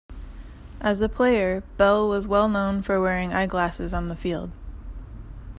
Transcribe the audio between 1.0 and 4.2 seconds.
a player, Bell was well known for wearing eyeglasses on the